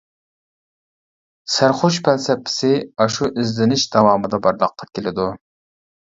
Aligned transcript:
سەرخۇش 1.55 1.99
پەلسەپىسى 2.07 2.69
ئاشۇ 3.05 3.29
ئىزدىنىش 3.41 3.83
داۋامىدا 3.97 4.39
بارلىققا 4.47 4.89
كېلىدۇ. 4.99 5.27